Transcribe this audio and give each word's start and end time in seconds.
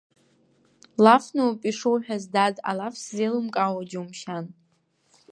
Лафноуп 1.03 1.61
ишуҳәаз, 1.69 2.23
дад, 2.33 2.55
алаф 2.69 2.95
сзеилымкаауа 3.03 3.83
џьумшьан. 3.89 4.45